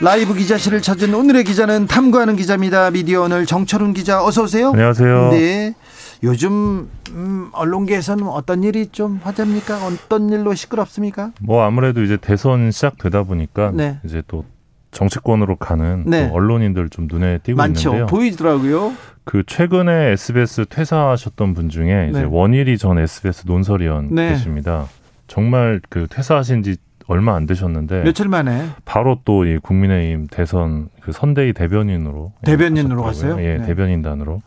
[0.00, 2.90] 라이브 기자실을 찾은 오늘의 기자는 탐구하는 기자입니다.
[2.90, 4.70] 미디어 오늘 정철훈 기자 어서 오세요.
[4.70, 5.30] 안녕하세요.
[5.30, 5.74] 네.
[6.22, 9.86] 요즘 음, 언론계에서는 어떤 일이 좀 화제입니까?
[9.86, 11.30] 어떤 일로 시끄럽습니까?
[11.40, 13.98] 뭐 아무래도 이제 대선 시작되다 보니까 네.
[14.04, 14.44] 이제 또
[14.90, 16.28] 정치권으로 가는 네.
[16.28, 17.90] 또 언론인들 좀 눈에 띄고 많죠.
[17.90, 18.06] 있는데요.
[18.06, 18.92] 보이더라고요.
[19.24, 22.28] 그 최근에 SBS 퇴사하셨던 분 중에 이제 네.
[22.28, 24.30] 원일이 전 SBS 논설위원 네.
[24.30, 24.86] 계십니다.
[25.28, 26.76] 정말 그 퇴사하신 지
[27.06, 33.02] 얼마 안 되셨는데 며칠 만에 바로 또 이 국민의힘 대선 그 선대위 대변인으로 대변인으로.
[33.02, 33.36] 갔어요?
[33.40, 33.66] 예, 네.
[33.66, 34.40] 대변인단으로.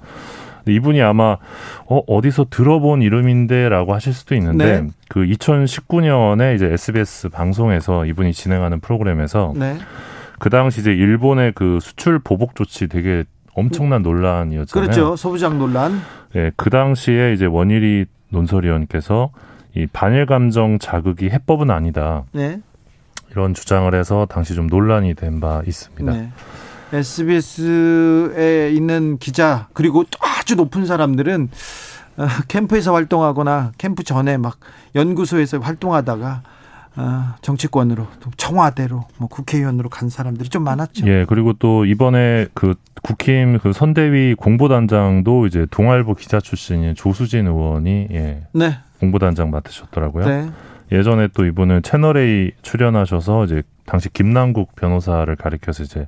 [0.67, 1.37] 이분이 아마
[1.85, 4.87] 어 어디서 들어본 이름인데라고 하실 수도 있는데 네.
[5.07, 9.77] 그 2019년에 이제 SBS 방송에서 이분이 진행하는 프로그램에서 네.
[10.39, 14.67] 그 당시 이제 일본의 그 수출 보복 조치 되게 엄청난 논란이었잖아요.
[14.89, 15.15] 그렇죠.
[15.15, 15.99] 소부장 논란.
[16.35, 19.31] 예, 그 당시에 이제 원일이 논설위원께서
[19.77, 22.23] 이 반일 감정 자극이 해법은 아니다.
[22.31, 22.59] 네.
[23.31, 26.11] 이런 주장을 해서 당시 좀 논란이 된 바 있습니다.
[26.11, 26.31] 네.
[26.93, 31.49] SBS에 있는 기자 그리고 아주 높은 사람들은
[32.17, 34.57] 어, 캠프에서 활동하거나 캠프 전에 막
[34.95, 36.41] 연구소에서 활동하다가
[36.95, 41.05] 어, 정치권으로 또 청와대로 뭐 국회의원으로 간 사람들이 좀 많았죠.
[41.07, 48.07] 예, 그리고 또 이번에 그 국힘 그 선대위 공보단장도 이제 동아일보 기자 출신인 조수진 의원이
[48.11, 48.79] 예, 네.
[48.99, 50.25] 공보단장 맡으셨더라고요.
[50.25, 50.49] 네.
[50.91, 56.07] 예전에 또 이분은 채널 A 출연하셔서 이제 당시 김남국 변호사를 가리켜서 이제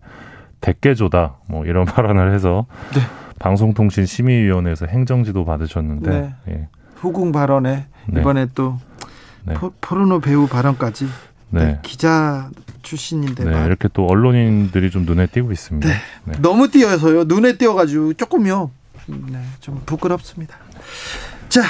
[0.61, 3.01] 대깨조다 뭐 이런 발언을 해서 네.
[3.39, 6.35] 방송통신 심의위원회에서 행정지도 받으셨는데 네.
[6.49, 8.19] 예, 후궁 발언에 네.
[8.21, 8.77] 이번에 또
[9.45, 9.53] 네.
[9.53, 11.07] 포, 포르노 배우 발언까지
[11.51, 11.65] 네.
[11.65, 12.49] 네, 기자
[12.81, 15.87] 출신인데 네, 말- 이렇게 또 언론인들이 좀 눈에 띄고 있습니다.
[15.87, 15.95] 네.
[16.25, 16.33] 네.
[16.41, 17.23] 너무 띄어서요.
[17.25, 18.69] 눈에 띄어가지고 조금요.
[19.07, 20.55] 네, 좀 부끄럽습니다.
[21.47, 21.61] 자,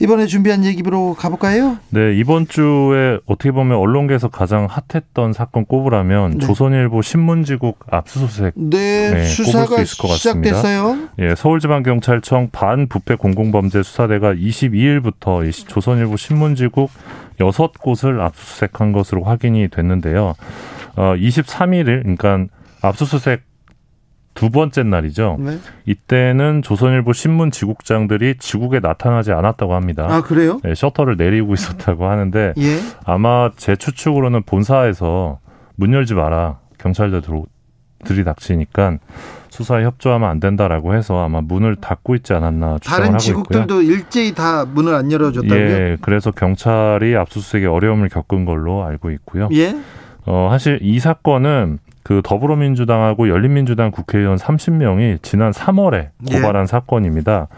[0.00, 1.78] 이번에 준비한 얘기로 가볼까요?
[1.90, 6.46] 네, 이번 주에 어떻게 보면 언론계에서 가장 핫했던 사건 꼽으라면 네.
[6.46, 9.82] 조선일보 신문지국 압수수색 네, 네, 수사가.
[9.84, 10.98] 시작됐어요.
[11.18, 16.90] 예, 서울지방경찰청 반부패 공공범죄 수사대가 22일부터 이 시- 조선일보 신문지국
[17.40, 20.34] 여섯 곳을 압수수색한 것으로 확인이 됐는데요.
[20.96, 22.46] 어, 23일을 그러니까
[22.82, 23.42] 압수수색
[24.38, 25.36] 두 번째 날이죠.
[25.40, 25.58] 네.
[25.84, 30.06] 이때는 조선일보 신문 지국장들이 지국에 나타나지 않았다고 합니다.
[30.08, 30.60] 아 그래요?
[30.62, 32.78] 네, 셔터를 내리고 있었다고 하는데 예.
[33.04, 35.40] 아마 제 추측으로는 본사에서
[35.74, 37.46] 문 열지 마라 경찰들 들어
[38.04, 38.98] 들이닥치니까
[39.48, 43.18] 수사에 협조하면 안 된다라고 해서 아마 문을 닫고 있지 않았나 추정을 다른 하고 있고요.
[43.20, 45.58] 지국들도 일제히 다 문을 안 열어줬다고요?
[45.58, 49.48] 예, 그래서 경찰이 압수수색에 어려움을 겪은 걸로 알고 있고요.
[49.52, 49.74] 예.
[50.26, 56.34] 어, 사실 이 사건은 그 더불어민주당하고 열린민주당 국회의원 30명이 지난 3월에 예.
[56.34, 57.48] 고발한 사건입니다.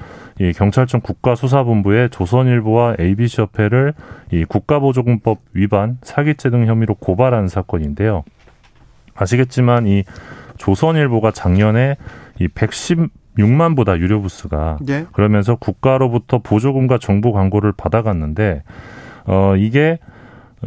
[0.40, 3.94] 이 경찰청 국가수사본부에 조선일보와 ABC협회를
[4.32, 8.24] 이 국가보조금법 위반, 사기죄 등 혐의로 고발한 사건인데요.
[9.14, 10.02] 아시겠지만 이
[10.56, 11.96] 조선일보가 작년에
[12.40, 15.06] 이 116만 보다 유료 부스가 예.
[15.12, 18.64] 그러면서 국가로부터 보조금과 정보 광고를 받아갔는데
[19.26, 20.00] 어 이게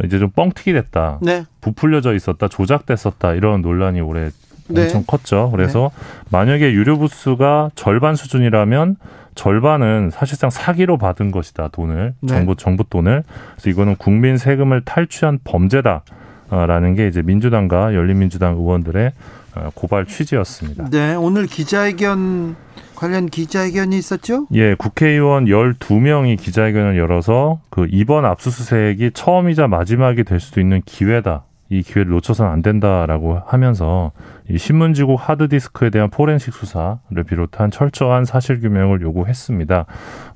[0.03, 1.19] 이제 좀 뻥튀기 됐다.
[1.21, 1.45] 네.
[1.61, 4.29] 부풀려져 있었다, 조작됐었다 이런 논란이 올해
[4.67, 4.83] 네.
[4.83, 5.49] 엄청 컸죠.
[5.51, 5.91] 그래서
[6.29, 8.95] 만약에 유료 부스가 절반 수준이라면
[9.35, 12.27] 절반은 사실상 사기로 받은 것이다 돈을 네.
[12.27, 13.23] 정부 정부 돈을
[13.55, 16.03] 그래서 이거는 국민 세금을 탈취한 범죄다
[16.49, 19.11] 라는 게 이제 민주당과 열린민주당 의원들의
[19.55, 20.89] 어, 고발 취지였습니다.
[20.89, 21.15] 네.
[21.15, 22.55] 오늘 기자회견
[23.03, 24.47] 관련 기자회견이 있었죠?
[24.53, 31.43] 예, 국회의원 12명이 기자회견을 열어서 그 이번 압수수색이 처음이자 마지막이 될 수도 있는 기회다.
[31.73, 34.11] 이 기회를 놓쳐서는 안 된다라고 하면서
[34.47, 39.85] 이 신문지국 하드디스크에 대한 포렌식 수사를 비롯한 철저한 사실 규명을 요구했습니다.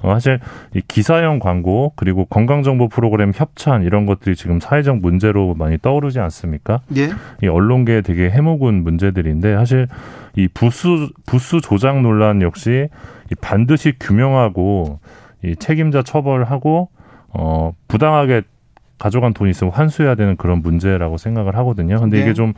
[0.02, 0.40] 어, 사실
[0.74, 6.82] 이 기사형 광고 그리고 건강정보 프로그램 협찬 이런 것들이 지금 사회적 문제로 많이 떠오르지 않습니까?
[6.96, 7.10] 예.
[7.44, 9.88] 이 언론계에 되게 해묵은 문제들인데 사실
[10.36, 12.90] 이 부수 부수 조작 논란 역시
[13.32, 15.00] 이 반드시 규명하고
[15.44, 16.90] 이 책임자 처벌하고
[17.30, 18.42] 어 부당하게
[18.98, 22.00] 가져간 돈이 있으면 환수해야 되는 그런 문제라고 생각을 하거든요.
[22.00, 22.24] 근데 네.
[22.24, 22.54] 이게 좀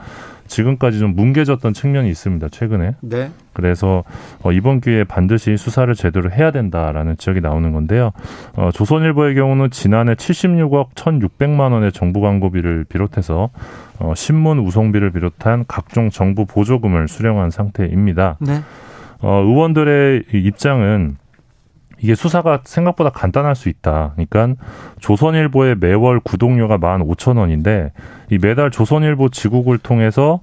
[0.47, 2.49] 지금까지 좀 뭉개졌던 측면이 있습니다.
[2.49, 2.95] 최근에.
[3.01, 3.31] 네.
[3.53, 4.03] 그래서
[4.41, 8.11] 어, 이번 기회에 반드시 수사를 제대로 해야 된다라는 지적이 나오는 건데요.
[8.55, 13.49] 어, 조선일보의 경우는 지난해 76억 1,600만 원의 정부 광고비를 비롯해서
[13.99, 18.37] 어, 신문 우송비를 비롯한 각종 정부 보조금을 수령한 상태입니다.
[18.39, 18.61] 네.
[19.21, 21.17] 어, 의원들의 이 입장은
[22.01, 24.13] 이게 수사가 생각보다 간단할 수 있다.
[24.15, 24.61] 그러니까
[24.99, 27.91] 조선일보의 매월 구독료가 15,000원인데
[28.31, 30.41] 이 매달 조선일보 지국을 통해서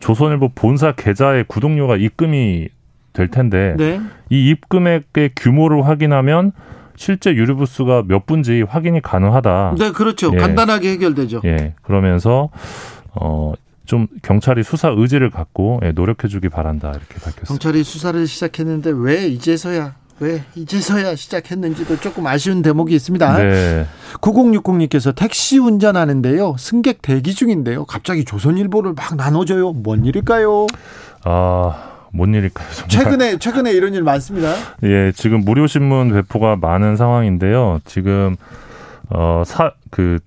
[0.00, 2.68] 조선일보 본사 계좌에 구독료가 입금이
[3.12, 4.00] 될 텐데 네.
[4.30, 6.52] 이 입금액의 규모를 확인하면
[6.96, 9.76] 실제 유료 부수가 몇 분지 확인이 가능하다.
[9.78, 10.30] 네, 그렇죠.
[10.34, 10.38] 예.
[10.38, 11.42] 간단하게 해결되죠.
[11.44, 11.74] 예.
[11.82, 12.50] 그러면서
[13.12, 13.54] 어
[13.86, 17.46] 좀 경찰이 수사 의지를 갖고 예, 노력해주기 바란다 이렇게 밝혔습니다.
[17.46, 23.36] 경찰이 수사를 시작했는데 왜 이제서야 왜 이제서야 시작했는지도 조금 아쉬운 대목이 있습니다.
[23.38, 23.86] 네.
[24.20, 26.56] 9060님께서 택시 운전하는데요.
[26.58, 27.84] 승객 대기 중인데요.
[27.84, 29.72] 갑자기 조선일보를 막 나눠줘요.
[29.72, 30.66] 뭔 일일까요?
[31.24, 32.66] 아, 뭔 일일까요?
[32.72, 32.88] 정말.
[32.88, 34.54] 최근에 최근에 이런 일 많습니다.
[34.84, 37.80] 예, 지금 무료 신문 배포가 많은 상황인데요.
[37.84, 38.36] 지금
[39.10, 40.20] 어사그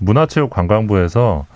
[0.00, 1.46] 문화체육관광부에서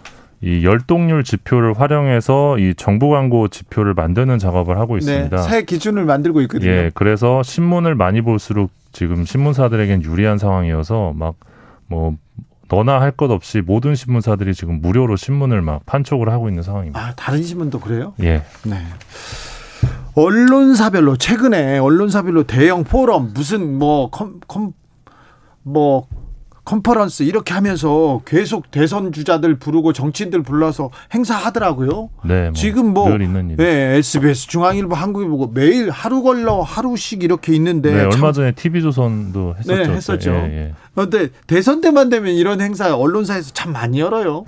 [0.42, 5.36] 이 열동률 지표를 활용해서 이 정부 광고 지표를 만드는 작업을 하고 있습니다.
[5.36, 6.70] 네, 새 기준을 만들고 있거든요.
[6.70, 11.34] 예, 그래서 신문을 많이 볼수록 지금 신문사들에겐 유리한 상황이어서 막
[11.88, 12.14] 뭐
[12.68, 17.00] 너나 할 것 없이 모든 신문사들이 지금 무료로 신문을 막 판촉을 하고 있는 상황입니다.
[17.04, 18.14] 아, 다른 신문도 그래요?
[18.22, 18.44] 예.
[18.64, 18.76] 네.
[20.14, 24.72] 언론사별로 최근에 언론사별로 대형 포럼 무슨 뭐 컴 컴
[25.62, 26.06] 뭐
[26.64, 32.10] 컨퍼런스 이렇게 하면서 계속 대선 주자들 부르고 정치인들 불러서 행사하더라고요.
[32.24, 32.44] 네.
[32.44, 33.08] 뭐 지금 뭐.
[33.56, 39.54] 네, SBS, 중앙일보, 한국일보 매일 하루 걸러 하루씩 이렇게 있는데 네, 참- 얼마 전에 TV조선도
[39.58, 39.76] 했었죠.
[39.76, 40.30] 네, 했었죠.
[40.32, 40.36] 예,
[40.66, 40.74] 예.
[40.94, 44.44] 그런데 대선 때만 되면 이런 행사 언론사에서 참 많이 열어요.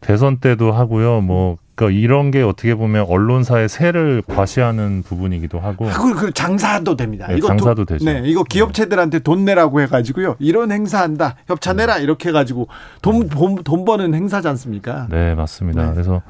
[0.00, 1.20] 대선 때도 하고요.
[1.20, 5.86] 뭐 그러니까 이런 게 어떻게 보면 언론사의 세를 과시하는 부분이기도 하고.
[5.88, 7.28] 그, 그 장사도 됩니다.
[7.28, 8.04] 네, 이거 장사도 돈- 되죠.
[8.04, 10.34] 네, 이거 기업체들한테 돈 내라고 해가지고요.
[10.40, 12.66] 이런 행사한다, 협찬 내라 이렇게 해가지고
[13.00, 15.06] 돈, 돈, 돈 버는 행사지 않습니까?
[15.08, 15.86] 네, 맞습니다.
[15.86, 15.92] 네.
[15.92, 16.20] 그래서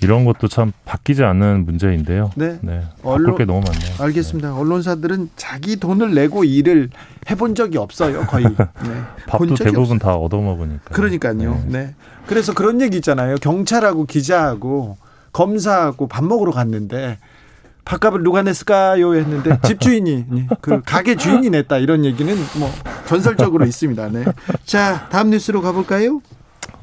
[0.00, 2.30] 이런 것도 참 바뀌지 않는 문제인데요.
[2.34, 2.58] 네.
[2.60, 2.82] 네.
[3.02, 3.94] 언론- 게 너무 많네요.
[4.00, 4.54] 알겠습니다.
[4.56, 6.90] 언론사들은 자기 돈을 내고 일을
[7.30, 8.44] 해본 적이 없어요, 거의.
[8.82, 9.02] 네.
[9.26, 10.90] 밥도 대부분 다 얻어먹으니까.
[10.92, 11.34] 그러니까요.
[11.34, 11.64] 네.
[11.68, 11.94] 네.
[12.26, 13.36] 그래서 그런 얘기 있잖아요.
[13.36, 14.96] 경찰하고 기자하고
[15.32, 17.18] 검사하고 밥 먹으러 갔는데
[17.84, 19.14] 밥값을 누가 냈을까요?
[19.14, 20.26] 했는데 집주인이
[20.60, 22.70] 그 가게 주인이 냈다 이런 얘기는 뭐
[23.06, 24.08] 전설적으로 있습니다.
[24.10, 24.24] 네.
[24.64, 26.20] 자 다음 뉴스로 가볼까요?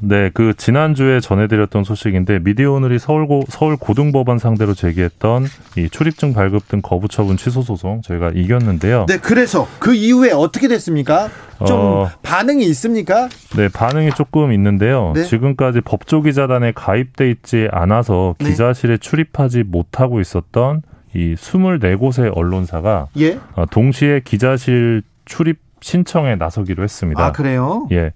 [0.02, 5.46] 네, 그 지난주에 전해드렸던 소식인데 미디어오늘이 서울고 서울 고등법원 상대로 제기했던
[5.76, 9.06] 이 출입증 발급 등 거부 처분 취소 소송 저희가 이겼는데요.
[9.06, 9.18] 네.
[9.18, 11.28] 그래서 그 이후에 어떻게 됐습니까?
[11.66, 12.10] 좀 어.
[12.22, 13.28] 반응이 있습니까?
[13.56, 15.12] 네, 반응이 조금 있는데요.
[15.14, 15.24] 네.
[15.24, 18.50] 지금까지 법조기자단에 가입돼 있지 않아서 네.
[18.50, 20.82] 기자실에 출입하지 못하고 있었던
[21.14, 23.38] 이 24곳의 언론사가 예.
[23.54, 27.24] 어, 동시에 기자실 출입 신청에 나서기로 했습니다.
[27.24, 27.88] 아 그래요?
[27.90, 28.12] 예.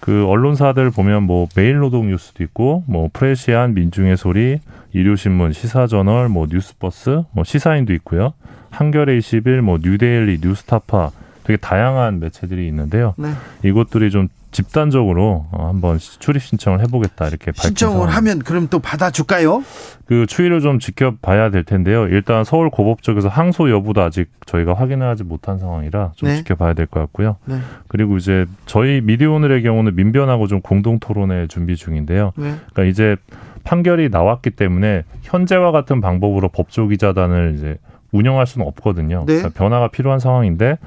[0.00, 4.60] 그 언론사들 보면 뭐 메일노동 뉴스도 있고 뭐 프레시안 민중의 소리
[4.92, 8.32] 일요신문 시사저널 뭐 뉴스버스 뭐 시사인도 있고요
[8.70, 11.10] 한겨레 21뭐 뉴데일리 뉴스타파
[11.44, 13.30] 되게 다양한 매체들이 있는데요 네.
[13.64, 14.28] 이것들이 좀
[14.62, 18.08] 집단적으로 어, 한번 출입 신청을 해보겠다 이렇게 밝힌 신청을.
[18.08, 19.62] 하면 그럼 또 받아줄까요?
[20.06, 22.08] 그 추이를 좀 지켜봐야 될 텐데요.
[22.08, 26.36] 일단 서울 고법 쪽에서 항소 여부도 아직 저희가 확인하지 못한 상황이라 좀 네.
[26.38, 27.36] 지켜봐야 될 것 같고요.
[27.44, 27.58] 네.
[27.86, 32.32] 그리고 이제 저희 미디어오늘의 경우는 민변하고 좀 공동 토론회 준비 중인데요.
[32.36, 32.54] 네.
[32.72, 33.16] 그러니까 이제
[33.64, 37.76] 판결이 나왔기 때문에 현재와 같은 방법으로 법조 기자단을 이제
[38.10, 39.24] 운영할 수는 없거든요.
[39.26, 39.36] 네.
[39.36, 40.78] 그러니까 변화가 필요한 상황인데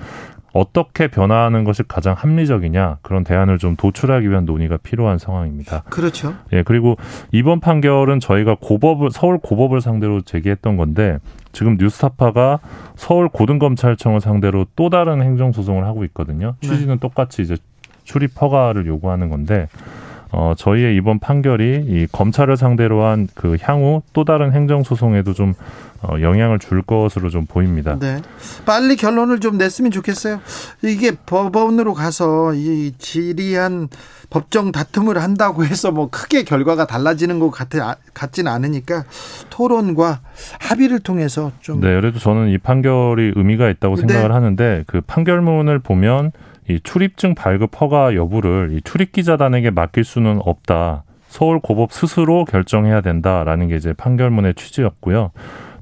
[0.54, 5.84] 어떻게 변화하는 것이 가장 합리적이냐 그런 대안을 좀 도출하기 위한 논의가 필요한 상황입니다.
[5.90, 6.36] 그렇죠.
[6.52, 6.98] 예, 그리고
[7.32, 11.20] 이번 판결은 저희가 고법을 서울 고법을 상대로 제기했던 건데
[11.54, 12.60] 지금 뉴스타파가
[12.96, 16.56] 서울 고등검찰청을 상대로 또 다른 행정 소송을 하고 있거든요.
[16.62, 16.68] 네.
[16.68, 17.56] 취지는 똑같이 이제
[18.04, 19.68] 출입 허가를 요구하는 건데
[20.32, 25.54] 어, 저희의 이번 판결이 이 검찰을 상대로 한 그 향후 또 다른 행정 소송에도 좀
[26.02, 27.98] 어, 영향을 줄 것으로 좀 보입니다.
[28.00, 28.22] 네.
[28.66, 30.40] 빨리 결론을 좀 냈으면 좋겠어요.
[30.84, 33.88] 이게 법원으로 가서 이 지리한
[34.32, 39.04] 법정 다툼을 한다고 해서 뭐 크게 결과가 달라지는 것 같아, 같지는 않으니까
[39.52, 40.22] 토론과
[40.60, 41.82] 합의를 통해서 좀.
[41.82, 44.02] 네, 그래도 저는 이 판결이 의미가 있다고 네.
[44.02, 46.32] 생각을 하는데 그 판결문을 보면
[46.70, 51.04] 이 출입증 발급 허가 여부를 이 출입기자단에게 맡길 수는 없다.
[51.28, 55.32] 서울 고법 스스로 결정해야 된다라는 게 이제 판결문의 취지였고요.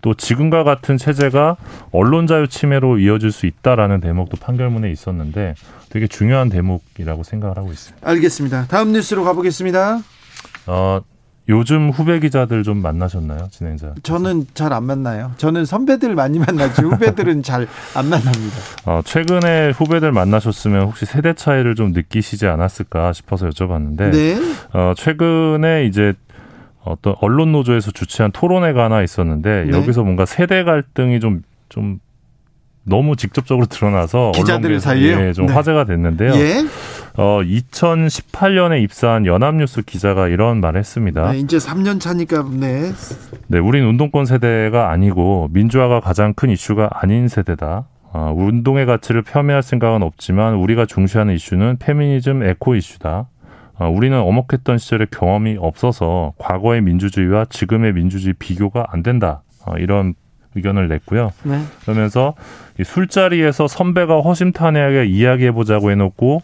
[0.01, 1.57] 또 지금과 같은 체제가
[1.91, 5.55] 언론 자유 침해로 이어질 수 있다라는 대목도 판결문에 있었는데
[5.89, 8.07] 되게 중요한 대목이라고 생각을 하고 있습니다.
[8.07, 8.65] 알겠습니다.
[8.67, 10.00] 다음 뉴스로 가보겠습니다.
[10.67, 11.01] 어,
[11.50, 13.96] 요즘 후배 기자들 좀 만나셨나요, 진행자?
[14.03, 15.32] 저는 잘 안 만나요.
[15.38, 18.56] 저는 선배들 많이 만나지 후배들은 잘 안 만납니다.
[18.86, 24.38] 어, 최근에 후배들 만나셨으면 혹시 세대 차이를 좀 느끼시지 않았을까 싶어서 여쭤봤는데 네.
[24.74, 26.13] 어, 최근에 이제
[26.84, 29.77] 어떤 언론 노조에서 주최한 토론회가 하나 있었는데 네.
[29.77, 32.00] 여기서 뭔가 세대 갈등이 좀좀
[32.89, 35.19] 너무 직접적으로 드러나서 기자들 사이에요?
[35.27, 35.53] 예, 좀 네.
[35.53, 36.34] 화제가 됐는데요.
[36.34, 36.65] 예.
[37.15, 41.31] 어, 2018년에 입사한 연합뉴스 기자가 이런 말을 했습니다.
[41.31, 42.91] 네, 이제 3년 차니까 네.
[43.48, 47.86] 네, 우린 운동권 세대가 아니고 민주화가 가장 큰 이슈가 아닌 세대다.
[48.12, 53.27] 어, 운동의 가치를 폄훼할 생각은 없지만 우리가 중시하는 이슈는 페미니즘 에코 이슈다.
[53.75, 59.43] 어, 우리는 엄혹했던 시절의 경험이 없어서 과거의 민주주의와 지금의 민주주의 비교가 안 된다.
[59.65, 60.15] 어, 이런
[60.56, 61.32] 의견을 냈고요.
[61.44, 61.62] 네.
[61.82, 62.34] 그러면서
[62.79, 66.41] 이 술자리에서 선배가 허심탄회하게 이야기해보자고 해놓고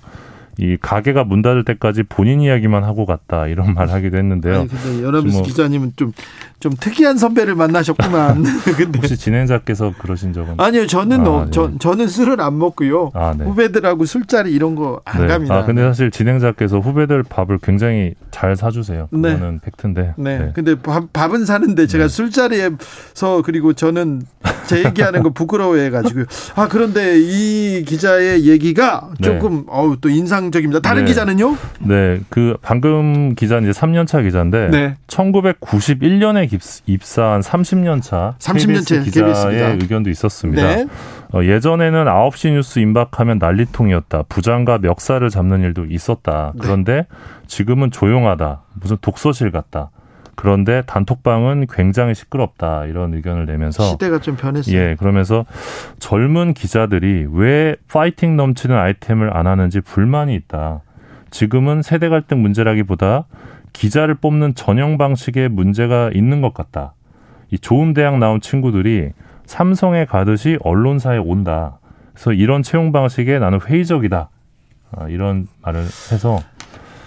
[0.57, 4.55] 이 가게가 문 닫을 때까지 본인 이야기만 하고 갔다 이런 말 하기도 했는데요.
[4.61, 6.13] 아니, 근데 연합뉴스 뭐- 기자님은 좀,
[6.59, 8.43] 좀 특이한 선배를 만나셨구만.
[8.77, 8.97] 근데.
[8.99, 10.55] 혹시 진행자께서 그러신 적은?
[10.57, 11.51] 아니요, 저는, 아, 어, 네.
[11.51, 13.11] 저, 저는 술을 안 먹고요.
[13.13, 13.43] 아, 네.
[13.43, 15.27] 후배들하고 술자리 이런 거안 네.
[15.27, 15.55] 갑니다.
[15.55, 19.09] 아, 근데 사실 진행자께서 후배들 밥을 굉장히 잘 사주세요.
[19.11, 19.33] 네.
[19.33, 20.13] 그거는 팩트인데.
[20.17, 20.51] 네.
[20.55, 24.21] 근데 밥, 밥은 사는데 제가 술자리에서 그리고 저는
[24.67, 26.25] 제 얘기하는 거 부끄러워해 가지고요.
[26.55, 29.27] 아, 그런데 이 기자의 얘기가 네.
[29.27, 30.79] 조금 어우 또 인상 적입니다.
[30.79, 31.09] 다른 네.
[31.09, 31.57] 기자는요?
[31.79, 34.95] 네, 그 방금 기자는 이제 3년차 기자인데 네.
[35.07, 36.49] 1991년에
[36.85, 39.67] 입사한 30년차 30년 차 KBS 기자의 KBS 기자.
[39.71, 40.61] 의견도 있었습니다.
[40.63, 40.85] 네.
[41.33, 44.23] 어, 예전에는 9시 뉴스 임박하면 난리통이었다.
[44.29, 46.53] 부장과 멱살을 잡는 일도 있었다.
[46.55, 46.59] 네.
[46.61, 47.07] 그런데
[47.47, 48.61] 지금은 조용하다.
[48.75, 49.89] 무슨 독서실 같다.
[50.35, 52.85] 그런데 단톡방은 굉장히 시끄럽다.
[52.85, 54.75] 이런 의견을 내면서 시대가 좀 변했어요.
[54.75, 55.45] 예, 그러면서
[55.99, 60.81] 젊은 기자들이 왜 파이팅 넘치는 아이템을 안 하는지 불만이 있다.
[61.31, 63.25] 지금은 세대 갈등 문제라기보다
[63.73, 66.93] 기자를 뽑는 전형 방식에 문제가 있는 것 같다.
[67.51, 69.11] 이 좋은 대학 나온 친구들이
[69.45, 71.79] 삼성에 가듯이 언론사에 온다.
[72.13, 74.29] 그래서 이런 채용 방식에 나는 회의적이다.
[74.97, 76.39] 아, 이런 말을 해서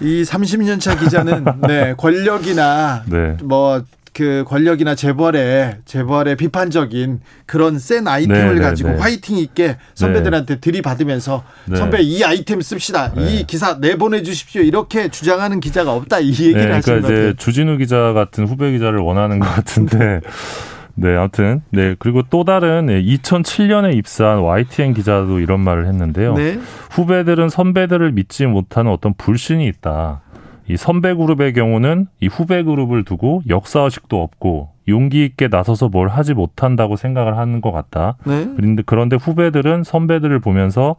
[0.01, 3.37] 이 30년 차 기자는 네, 권력이나 네.
[3.43, 8.97] 뭐그 권력이나 재벌의 재벌의 비판적인 그런 센 아이템을 네, 네, 가지고 네.
[8.99, 11.77] 화이팅 있게 선배들한테 들이받으면서 네.
[11.77, 13.13] 선배 이 아이템 씁시다.
[13.15, 13.41] 네.
[13.41, 14.63] 이 기사 내보내 주십시오.
[14.63, 16.21] 이렇게 주장하는 기자가 없다.
[16.21, 17.29] 이 얘기를 네, 그러니까 것 같아요.
[17.29, 20.21] 이제 주진우 기자 같은 후배 기자를 원하는 것 같은데.
[21.01, 26.35] 네, 아무튼 네 그리고 또 다른 2007년에 입사한 YTN 기자도 이런 말을 했는데요.
[26.35, 26.59] 네.
[26.91, 30.23] 후배들은 선배들을 믿지 못하는 어떤 불신이 있다.
[30.69, 36.09] 이 선배 그룹의 경우는 이 후배 그룹을 두고 역사 의식도 없고 용기 있게 나서서 뭘
[36.09, 38.17] 하지 못한다고 생각을 하는 것 같다.
[38.25, 38.49] 네.
[38.57, 40.97] 그런데 그런데 후배들은 선배들을 보면서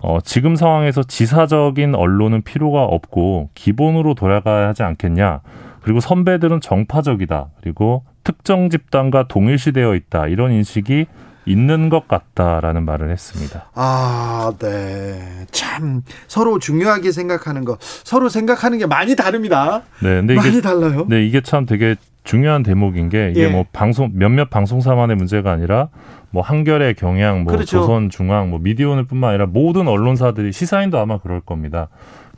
[0.00, 5.40] 어, 지금 상황에서 지사적인 언론은 필요가 없고 기본으로 돌아가야 하지 않겠냐.
[5.82, 7.50] 그리고 선배들은 정파적이다.
[7.60, 10.28] 그리고 특정 집단과 동일시되어 있다.
[10.28, 11.06] 이런 인식이
[11.44, 13.70] 있는 것 같다라는 말을 했습니다.
[13.74, 15.46] 아, 네.
[15.50, 19.82] 참 서로 중요하게 생각하는 거, 서로 생각하는 게 많이 다릅니다.
[20.02, 21.06] 네, 근데 많이 이게 달라요.
[21.08, 23.48] 네, 이게 참 되게 중요한 대목인 게 이게 예.
[23.48, 25.88] 뭐 방송 몇몇 방송사만의 문제가 아니라
[26.30, 27.80] 뭐 한겨레, 경향, 뭐 그렇죠.
[27.80, 31.88] 조선, 중앙, 뭐 미디어오늘뿐만 아니라 모든 언론사들이 시사인도 아마 그럴 겁니다.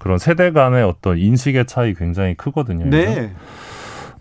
[0.05, 2.85] 그런 세대 간의 어떤 인식의 차이 굉장히 크거든요.
[2.91, 3.33] 네.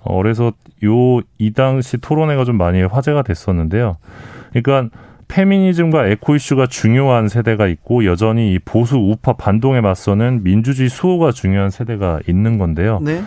[0.01, 3.97] 어, 그래서 요 이 당시 토론회가 좀 많이 화제가 됐었는데요.
[4.53, 4.97] 그러니까
[5.27, 11.69] 페미니즘과 에코 이슈가 중요한 세대가 있고 여전히 이 보수 우파 반동에 맞서는 민주주의 수호가 중요한
[11.69, 12.99] 세대가 있는 건데요.
[13.01, 13.21] 네.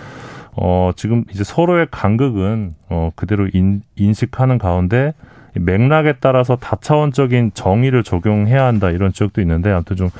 [0.55, 8.03] 어, 지금 이제 서로의 간극은 어, 그대로 인, 인식하는 가운데 이 맥락에 따라서 다차원적인 정의를
[8.03, 10.11] 적용해야 한다 이런 지적도 있는데 아무튼 좀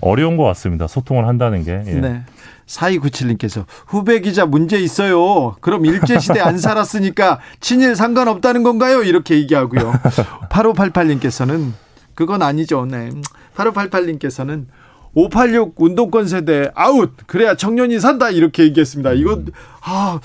[0.00, 0.86] 어려운 것 같습니다.
[0.86, 1.82] 소통을 한다는 게.
[1.86, 1.92] 예.
[1.94, 2.22] 네.
[2.66, 5.54] 4297님께서 후배 기자 문제 있어요.
[5.60, 9.02] 그럼 일제시대 안 살았으니까 친일 상관없다는 건가요?
[9.02, 9.92] 이렇게 얘기하고요.
[10.48, 11.72] 8588님께서는
[12.14, 12.86] 그건 아니죠.
[12.86, 13.10] 네.
[13.56, 14.66] 8588님께서는
[15.14, 17.12] 586 운동권 세대 아웃.
[17.26, 18.30] 그래야 청년이 산다.
[18.30, 19.12] 이렇게 얘기했습니다.
[19.12, 19.46] 이건,
[19.82, 20.18] 아,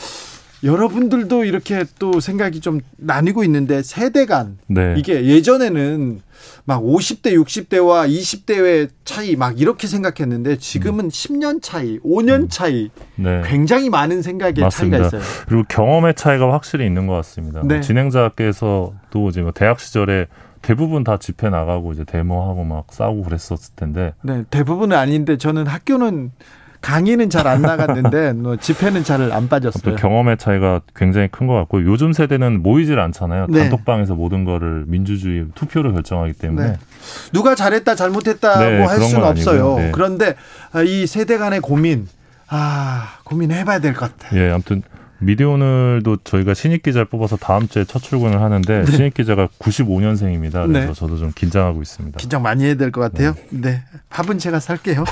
[0.64, 4.96] 여러분들도 이렇게 또 생각이 좀 나뉘고 있는데 세대 간 네.
[4.98, 6.22] 이게 예전에는
[6.66, 11.10] 막 50대, 60대와 20대의 차이 막 이렇게 생각했는데 지금은 음.
[11.10, 13.42] 10년 차이, 5년 차이 네.
[13.46, 15.10] 굉장히 많은 생각의 맞습니다.
[15.10, 15.46] 차이가 있어요.
[15.48, 17.62] 그리고 경험의 차이가 확실히 있는 것 같습니다.
[17.64, 17.82] 네.
[17.82, 20.28] 진행자께서도 이제 뭐 대학 시절에
[20.62, 26.32] 대부분 다 집회 나가고 이제 데모하고 막 싸우고 그랬었을 텐데 네, 대부분은 아닌데 저는 학교는
[26.82, 29.96] 강의는 잘 안 나갔는데 뭐 집회는 잘안또 빠졌어요.
[29.96, 33.48] 경험의 차이가 굉장히 큰 것 같고 요즘 세대는 모이질 않잖아요.
[33.50, 33.60] 네.
[33.70, 36.78] 단톡방에서 모든 거를 민주주의 투표로 결정하기 때문에 네.
[37.34, 39.76] 누가 잘했다 잘못했다고 네, 할 수는 건 없어요.
[39.78, 39.92] 네.
[39.94, 40.36] 그런데
[40.72, 42.08] 아, 이 세대 간의 고민
[42.48, 44.40] 아 고민해봐야 될 것 같아요.
[44.42, 44.82] 예, 아무튼
[45.22, 50.66] 미디어오늘도 저희가 신입 기자를 뽑아서 다음 주에 첫 출근을 하는데 신입 기자가 95년생입니다.
[50.66, 50.94] 그래서 네.
[50.94, 52.18] 저도 좀 긴장하고 있습니다.
[52.18, 53.36] 긴장 많이 해야 될 것 같아요.
[53.50, 53.84] 네.
[54.10, 55.04] 밥은 제가 살게요.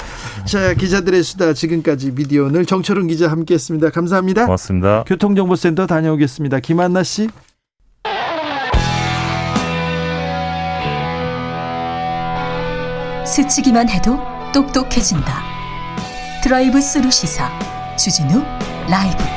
[0.46, 3.90] 자, 기자들의 수다 지금까지 미디어 오늘 정철은 기자 함께했습니다.
[3.92, 4.46] 감사합니다.
[4.46, 5.04] 고맙습니다.
[5.06, 6.60] 교통정보센터 다녀오겠습니다.
[6.62, 7.28] 김한나 씨.
[13.26, 14.18] 스치기만 해도
[14.54, 15.44] 똑똑해진다.
[16.44, 17.50] 드라이브 스루 시사
[17.98, 18.42] 주진우
[18.90, 19.37] 라이브.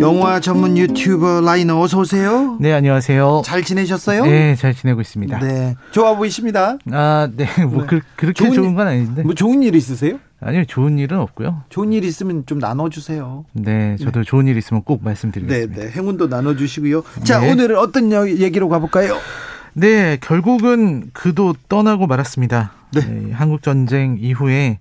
[0.00, 2.56] 영화 전문 유튜버 라이너 어서 오세요.
[2.60, 3.42] 네, 안녕하세요.
[3.44, 4.24] 잘 지내셨어요?
[4.26, 5.38] 네, 잘 지내고 있습니다.
[5.38, 5.76] 네.
[5.92, 6.76] 좋아 보이십니다.
[6.90, 7.86] 아, 네, 뭐 네.
[7.86, 9.22] 그, 그렇게 좋은 좋은, 일- 건 아닌데.
[9.22, 10.18] 뭐 좋은 일 있으세요?
[10.40, 11.62] 아니요, 좋은 일은 없고요.
[11.70, 13.46] 좋은 일 있으면 좀 나눠주세요.
[13.52, 15.82] 네, 저도 좋은 일 있으면 꼭 네, 말씀드리겠습니다.
[15.82, 15.90] 네.
[15.90, 17.02] 행운도 나눠주시고요.
[17.22, 17.50] 자, 네.
[17.52, 19.16] 오늘은 어떤 여- 얘기로 가볼까요?
[19.72, 22.72] 네, 결국은 그도 떠나고 말았습니다.
[22.94, 23.00] 네.
[23.06, 24.80] 네, 한국 전쟁 이후에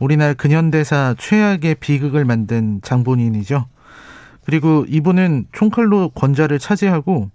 [0.00, 3.66] 우리나라 근현대사 최악의 비극을 만든 장본인이죠.
[4.46, 7.30] 그리고 이분은 총칼로 권좌를 차지하고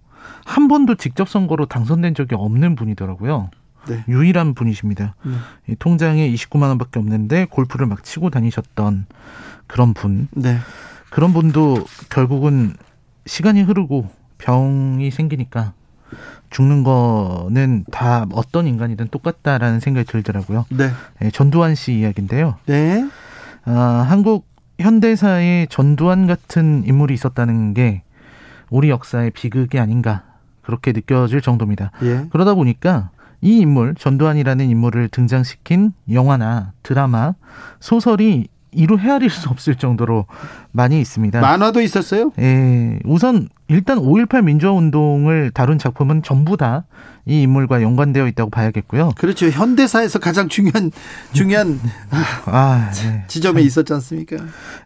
[0.45, 3.49] 한 번도 직접 선거로 당선된 적이 없는 분이더라고요.
[3.87, 4.03] 네.
[4.07, 5.15] 유일한 분이십니다.
[5.25, 5.39] 음.
[5.67, 9.07] 이 통장에 29만 원밖에 없는데 골프를 막 치고 다니셨던
[9.67, 10.29] 그런 분.
[10.31, 10.57] 네.
[11.09, 12.73] 그런 분도 결국은
[13.25, 15.73] 시간이 흐르고 병이 생기니까
[16.49, 20.65] 죽는 거는 다 어떤 인간이든 똑같다라는 생각이 들더라고요.
[20.69, 20.91] 네.
[21.23, 22.55] 예, 전두환 씨 이야기인데요.
[22.67, 23.05] 네.
[23.65, 28.03] 아, 한국 현대사에 전두환 같은 인물이 있었다는 게
[28.69, 30.23] 우리 역사의 비극이 아닌가
[30.61, 31.91] 그렇게 느껴질 정도입니다.
[32.03, 32.25] 예.
[32.31, 33.09] 그러다 보니까
[33.41, 37.33] 이 인물 전두환이라는 인물을 등장시킨 영화나 드라마,
[37.79, 40.25] 소설이 이루 헤아릴 수 없을 정도로
[40.71, 41.41] 많이 있습니다.
[41.41, 42.31] 만화도 있었어요?
[42.39, 46.85] 예, 우선 일단 5.18 민주화 운동을 다룬 작품은 전부 다
[47.25, 49.11] 이 인물과 연관되어 있다고 봐야겠고요.
[49.15, 49.47] 그렇죠.
[49.47, 50.91] 현대사에서 가장 중요한
[51.33, 51.79] 중요한
[52.45, 53.23] 아, 네.
[53.27, 54.37] 지점에 있었지 않습니까?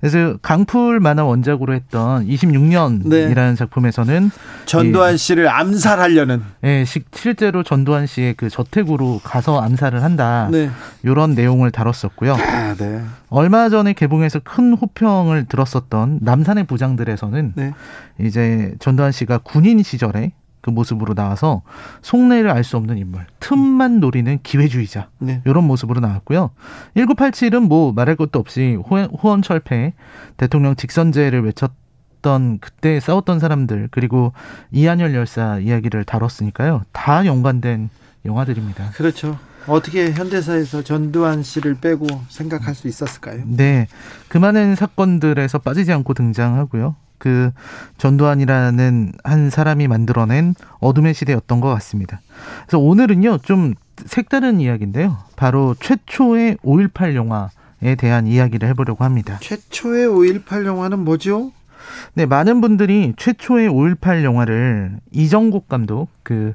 [0.02, 3.56] 그래서 강풀 만화 원작으로 했던 26년이라는 네.
[3.56, 4.32] 작품에서는
[4.66, 10.50] 전두환 씨를 암살하려는 예, 시- 실제로 전두환 씨의 그 저택으로 가서 암살을 한다.
[10.52, 10.70] 네.
[11.04, 12.34] 이런 내용을 다뤘었고요.
[12.34, 13.02] 아, 네.
[13.30, 17.74] 얼마 전에 개봉해서 큰 호평을 들었었던 남산의 부장들에서는 네.
[18.20, 20.34] 이제 전두환 씨가 군인 시절에
[20.66, 21.62] 그 모습으로 나와서
[22.02, 25.44] 속내를 알 수 없는 인물, 틈만 노리는 기회주의자 네.
[25.46, 26.50] 이런 모습으로 나왔고요.
[26.98, 29.94] 1987은 뭐 말할 것도 없이 호- 호원 철폐
[30.38, 34.34] 대통령 직선제를 외쳤던 그때 싸웠던 사람들 그리고
[34.72, 36.82] 이한열 열사 이야기를 다뤘으니까요.
[36.92, 37.92] 다 연관된
[38.26, 38.90] 영화들입니다.
[38.96, 39.38] 그렇죠.
[39.68, 43.44] 어떻게 현대사에서 전두환 씨를 빼고 생각할 수 있었을까요?
[43.46, 43.86] 네.
[44.30, 46.96] 그 많은 사건들에서 빠지지 않고 등장하고요.
[47.18, 47.52] 그
[47.98, 52.22] 전두환이라는 한 사람이 만들어낸 어둠의 시대였던 것 같습니다.
[52.66, 53.74] 그래서 오늘은요, 좀
[54.06, 55.18] 색다른 이야기인데요.
[55.36, 59.38] 바로 최초의 5.18 영화에 대한 이야기를 해보려고 합니다.
[59.42, 61.52] 최초의 5.18 영화는 뭐죠?
[62.14, 66.54] 네, 많은 분들이 최초의 5.18 영화를 이정국 감독, 그,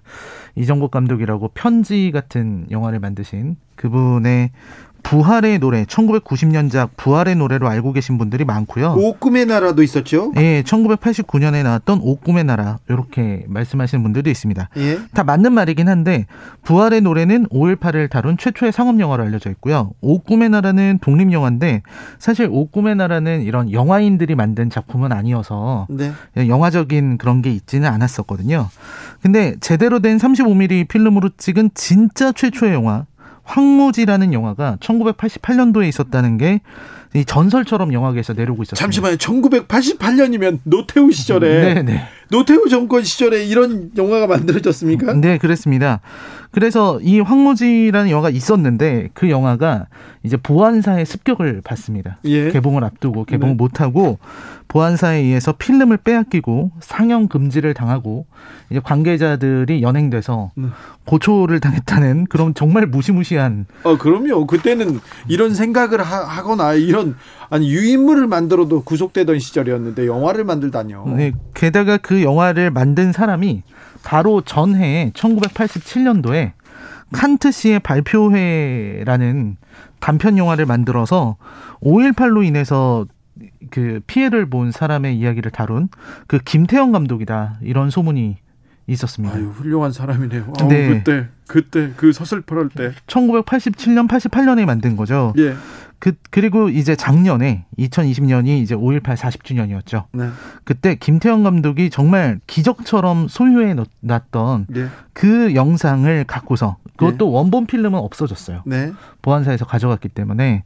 [0.56, 4.50] 이정국 감독이라고 편지 같은 영화를 만드신 그분의
[5.02, 8.94] 부활의 노래, 1990년작 부활의 노래로 알고 계신 분들이 많고요.
[8.96, 10.32] 오꿈의 나라도 있었죠?
[10.36, 14.68] 예, 1989년에 나왔던 옥꿈의 나라, 이렇게 말씀하시는 분들도 있습니다.
[14.76, 14.98] 예.
[15.14, 16.26] 다 맞는 말이긴 한데,
[16.62, 19.92] 부활의 노래는 5.18을 다룬 최초의 상업 영화로 알려져 있고요.
[20.00, 21.82] 옥꿈의 나라는 독립 영화인데,
[22.18, 26.12] 사실 옥꿈의 나라는 이런 영화인들이 만든 작품은 아니어서, 네.
[26.36, 28.68] 영화적인 그런 게 있지는 않았었거든요.
[29.22, 33.06] 근데 제대로 된 35mm 필름으로 찍은 진짜 최초의 영화,
[33.50, 36.60] 황무지라는 영화가 1988년도에 있었다는 게
[37.14, 38.78] 이 전설처럼 영화계에서 내려오고 있었어요.
[38.78, 39.16] 잠시만요.
[39.16, 42.02] 1988년이면 노태우 시절에 네네.
[42.30, 45.14] 노태우 정권 시절에 이런 영화가 만들어졌습니까?
[45.14, 46.00] 네, 그랬습니다.
[46.52, 49.86] 그래서 이 황무지라는 영화가 있었는데 그 영화가
[50.22, 52.18] 이제 보안사의 습격을 받습니다.
[52.24, 52.50] 예.
[52.50, 53.54] 개봉을 앞두고 개봉 네.
[53.54, 54.18] 못하고
[54.68, 58.26] 보안사에 의해서 필름을 빼앗기고 상영 금지를 당하고
[58.70, 60.68] 이제 관계자들이 연행돼서 네.
[61.06, 64.46] 고초를 당했다는 그런 정말 무시무시한 어, 그럼요.
[64.46, 66.99] 그때는 이런 생각을 하, 거나 이런
[67.48, 71.04] 아니 유인물을 만들어도 구속되던 시절이었는데 영화를 만들다뇨.
[71.16, 73.62] 네, 게다가 그 영화를 만든 사람이
[74.02, 76.52] 바로 전해에 1987년도에
[77.12, 79.56] 칸트 씨의 발표회라는
[79.98, 81.36] 단편 영화를 만들어서
[81.82, 83.06] 5.18로 인해서
[83.70, 85.88] 그 피해를 본 사람의 이야기를 다룬
[86.26, 88.36] 그 김태형 감독이다 이런 소문이
[88.90, 89.34] 있었습니다.
[89.36, 90.52] 아유, 훌륭한 사람이네요.
[90.60, 90.88] 아우, 네.
[90.88, 92.92] 그때 그때 그 서슬퍼럴 때.
[93.06, 95.32] 1987년, 88년에 만든 거죠.
[95.38, 95.54] 예.
[95.98, 100.04] 그 그리고 이제 작년에 2020년이 이제 5.18 40주년이었죠.
[100.12, 100.28] 네.
[100.64, 104.86] 그때 김태형 감독이 정말 기적처럼 소유해 놓- 놨던 예.
[105.12, 108.62] 그 영상을 갖고서 그것도 원본 필름은 없어졌어요.
[108.64, 108.92] 네.
[109.22, 110.64] 보안사에서 가져갔기 때문에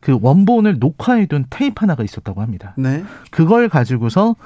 [0.00, 2.74] 그 원본을 녹화해둔 테이프 하나가 있었다고 합니다.
[2.76, 3.02] 네.
[3.30, 4.36] 그걸 가지고서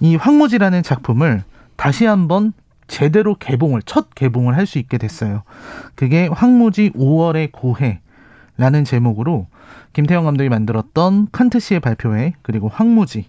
[0.00, 1.42] 이 황무지라는 작품을
[1.76, 2.52] 다시 한번
[2.86, 5.42] 제대로 개봉을 첫 개봉을 할 수 있게 됐어요.
[5.94, 9.46] 그게 황무지 5월의 고해라는 제목으로
[9.92, 13.26] 김태영 감독이 만들었던 칸트 씨의 발표회 그리고 황무지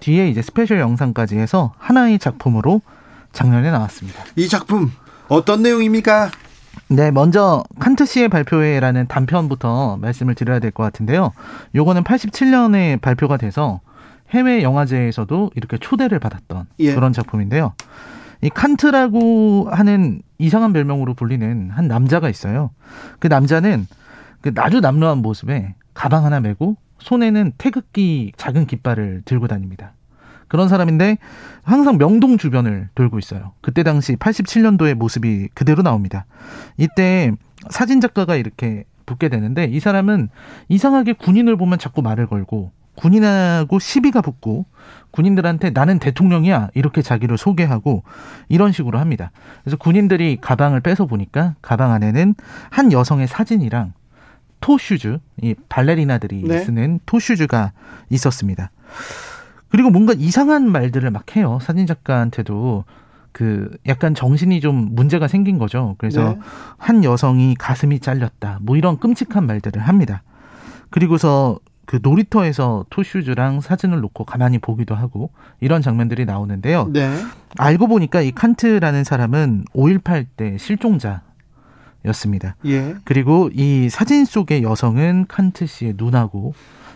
[0.00, 2.82] 뒤에 이제 스페셜 영상까지 해서 하나의 작품으로
[3.32, 4.22] 작년에 나왔습니다.
[4.36, 4.90] 이 작품
[5.28, 6.30] 어떤 내용입니까?
[6.88, 11.32] 네, 먼저 칸트 씨의 발표회라는 단편부터 말씀을 드려야 될 것 같은데요.
[11.74, 13.80] 요거는 87년에 발표가 돼서
[14.30, 16.94] 해외 영화제에서도 이렇게 초대를 받았던 예.
[16.94, 17.72] 그런 작품인데요.
[18.44, 22.70] 이 칸트라고 하는 이상한 별명으로 불리는 한 남자가 있어요.
[23.18, 23.86] 그 남자는
[24.42, 29.94] 그 아주 남루한 모습에 가방 하나 메고 손에는 태극기 작은 깃발을 들고 다닙니다.
[30.48, 31.16] 그런 사람인데
[31.62, 33.52] 항상 명동 주변을 돌고 있어요.
[33.62, 36.26] 그때 당시 87년도의 모습이 그대로 나옵니다.
[36.76, 37.32] 이때
[37.70, 40.28] 사진 작가가 이렇게 붙게 되는데 이 사람은
[40.68, 44.66] 이상하게 군인을 보면 자꾸 말을 걸고 군인하고 시비가 붙고
[45.10, 48.02] 군인들한테 나는 대통령이야 이렇게 자기를 소개하고
[48.48, 49.30] 이런 식으로 합니다.
[49.62, 52.34] 그래서 군인들이 가방을 빼서 보니까 가방 안에는
[52.70, 53.92] 한 여성의 사진이랑
[54.60, 56.60] 토슈즈, 이 발레리나들이 네.
[56.60, 57.72] 쓰는 토슈즈가
[58.10, 58.70] 있었습니다.
[59.68, 61.58] 그리고 뭔가 이상한 말들을 막 해요.
[61.60, 62.84] 사진 작가한테도
[63.30, 65.96] 그 약간 정신이 좀 문제가 생긴 거죠.
[65.98, 66.38] 그래서 네.
[66.78, 68.60] 한 여성이 가슴이 잘렸다.
[68.62, 70.22] 뭐 이런 끔찍한 말들을 합니다.
[70.90, 76.90] 그리고서 그 놀이터에서 토슈즈랑 사진을 놓고 가만히 보기도 하고 이런 장면들이 나오는데요.
[76.92, 77.10] 네.
[77.58, 81.22] 알고 보니까 이 칸트라는 사람은 5.18 때 실종자
[82.06, 82.56] 였습니다.
[82.66, 82.96] 예.
[83.04, 86.54] 그리고 이 사진 속의 여성은 칸트 씨의 누나고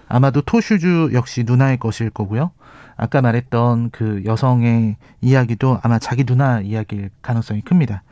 [0.09, 2.51] 아마도 토슈즈 역시 누나의 것일 거고요.
[2.97, 8.03] 아까 말했던 그 여성의 이야기도 아마 자기 누나 이야기일 가능성이 큽니다.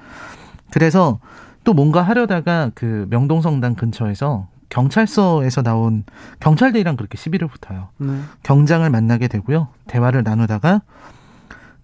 [0.71, 1.19] 그래서
[1.65, 6.05] 또 뭔가 하려다가 그 명동성당 근처에서 경찰서에서 나온
[6.41, 7.89] 경찰들이랑 그렇게 시비를 붙어요.
[7.99, 8.21] 네.
[8.43, 9.69] 경장을 만나게 되고요.
[9.87, 10.83] 대화를 나누다가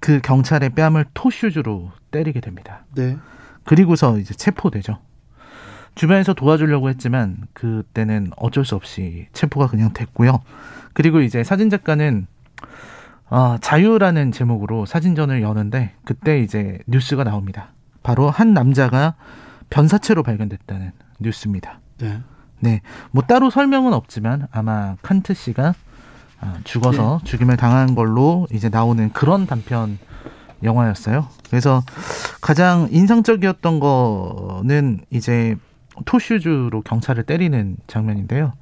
[0.00, 2.84] 그 경찰의 뺨을 토슈즈로 때리게 됩니다.
[2.94, 3.16] 네.
[3.64, 4.98] 그리고서 이제 체포되죠.
[5.94, 10.40] 주변에서 도와주려고 했지만 그때는 어쩔 수 없이 체포가 그냥 됐고요.
[10.94, 12.26] 그리고 이제 사진 작가는
[13.28, 17.72] 아, 자유라는 제목으로 사진전을 여는데 그때 이제 뉴스가 나옵니다.
[18.02, 19.14] 바로 한 남자가
[19.70, 21.80] 변사체로 발견됐다는 뉴스입니다.
[21.98, 22.20] 네.
[22.62, 25.74] 네, 뭐 따로 설명은 없지만 아마 칸트 씨가
[26.40, 29.98] 아, 죽어서 죽임을 당한 걸로 이제 나오는 그런 단편
[30.62, 31.26] 영화였어요.
[31.50, 31.82] 그래서
[32.40, 35.56] 가장 인상적이었던 거는 이제
[36.04, 38.52] 토슈즈로 경찰을 때리는 장면인데요.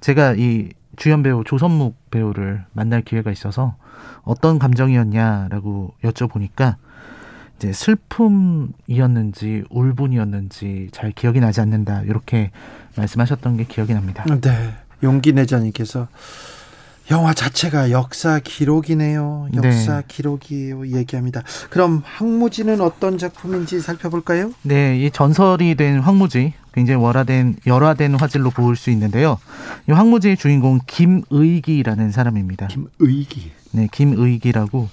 [0.00, 3.74] 제가 이 주연 배우 조선묵 배우를 만날 기회가 있어서
[4.22, 6.76] 어떤 감정이었냐라고 여쭤보니까
[7.56, 12.50] 이제 슬픔이었는지 울분이었는지 잘 기억이 나지 않는다 이렇게
[12.96, 14.24] 말씀하셨던 게 기억이 납니다.
[14.40, 14.74] 네.
[15.02, 16.08] 용기 내자님께서
[17.10, 19.48] 영화 자체가 역사 기록이네요.
[19.54, 20.04] 역사 네.
[20.06, 20.86] 기록이에요.
[20.96, 21.42] 얘기합니다.
[21.68, 24.52] 그럼 항무지는 어떤 작품인지 살펴볼까요?
[24.62, 29.38] 네, 이 전설이 된 황무지 굉장히 월화된 열화된 화질로 볼 수 있는데요.
[29.88, 32.68] 이 황무지의 주인공 김의기라는 사람입니다.
[32.68, 33.50] 김의기.
[33.72, 34.88] 네, 김의기라고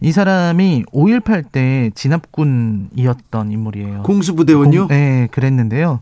[0.00, 4.02] 이 사람이 5.18 때 진압군이었던 인물이에요.
[4.04, 4.78] 공수부대원요?
[4.86, 6.00] 공- 네, 그랬는데요.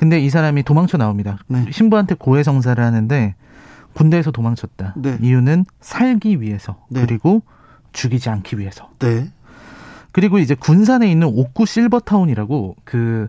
[0.00, 1.36] 근데 이 사람이 도망쳐 나옵니다.
[1.46, 1.66] 네.
[1.70, 3.34] 신부한테 고해성사를 하는데
[3.92, 4.94] 군대에서 도망쳤다.
[4.96, 5.18] 네.
[5.20, 7.02] 이유는 살기 위해서 네.
[7.02, 7.42] 그리고
[7.92, 8.88] 죽이지 않기 위해서.
[8.98, 9.28] 네.
[10.12, 13.28] 그리고 이제 군산에 있는 옥구 실버타운이라고 그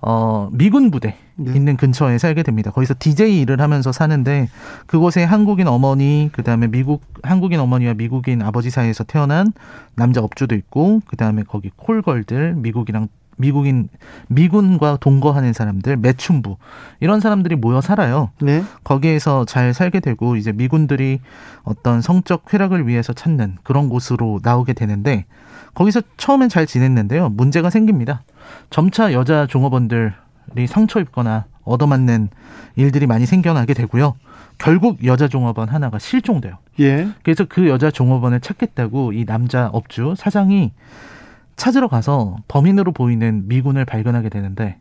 [0.00, 1.52] 어, 미군 부대 네.
[1.54, 2.72] 있는 근처에 살게 됩니다.
[2.72, 4.48] 거기서 DJ 일을 하면서 사는데
[4.86, 9.52] 그곳에 한국인 어머니, 그다음에 미국 한국인 어머니와 미국인 아버지 사이에서 태어난
[9.94, 13.06] 남자 업주도 있고 그다음에 거기 콜걸들 미국이랑
[13.40, 13.88] 미국인
[14.28, 16.56] 미군과 동거하는 사람들 매춘부
[17.00, 18.30] 이런 사람들이 모여 살아요.
[18.40, 18.62] 네.
[18.84, 21.20] 거기에서 잘 살게 되고 이제 미군들이
[21.62, 25.26] 어떤 성적 쾌락을 위해서 찾는 그런 곳으로 나오게 되는데
[25.74, 27.30] 거기서 처음엔 잘 지냈는데요.
[27.30, 28.22] 문제가 생깁니다.
[28.70, 30.12] 점차 여자 종업원들이
[30.68, 32.28] 상처 입거나 얻어맞는
[32.76, 34.14] 일들이 많이 생겨나게 되고요.
[34.58, 36.58] 결국 여자 종업원 하나가 실종돼요.
[36.80, 37.08] 예.
[37.22, 40.72] 그래서 그 여자 종업원을 찾겠다고 이 남자 업주 사장이
[41.60, 44.78] 찾으러 가서 범인으로 보이는 미군을 발견하게 되는데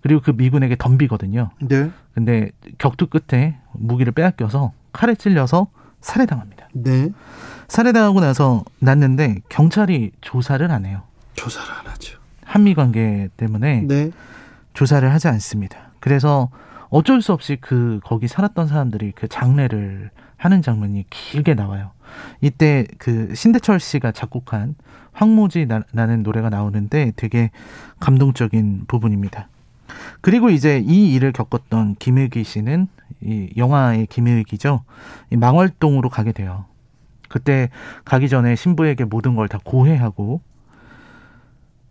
[0.00, 1.50] 그리고 그 미군에게 덤비거든요.
[1.60, 1.90] 네.
[2.14, 5.66] 근데 격투 끝에 무기를 빼앗겨서 칼에 찔려서
[6.00, 6.68] 살해당합니다.
[6.72, 7.10] 네.
[7.68, 11.02] 살해당하고 나서 났는데 경찰이 조사를 안 해요.
[11.34, 12.18] 조사를 안 하죠.
[12.46, 14.10] 한미 관계 때문에 네.
[14.72, 15.90] 조사를 하지 않습니다.
[16.00, 16.48] 그래서
[16.88, 21.90] 어쩔 수 없이 그 거기 살았던 사람들이 그 장례를 하는 장면이 길게 나와요.
[22.40, 24.76] 이때 그 신대철 씨가 작곡한
[25.12, 27.50] 황무지 나, 라는 노래가 나오는데 되게
[28.00, 29.48] 감동적인 부분입니다.
[30.20, 32.88] 그리고 이제 이 일을 겪었던 김일기 씨는
[33.20, 34.82] 이 영화의 김일기죠.
[35.30, 36.64] 이 망월동으로 가게 돼요.
[37.28, 37.68] 그때
[38.04, 40.40] 가기 전에 신부에게 모든 걸 다 고해하고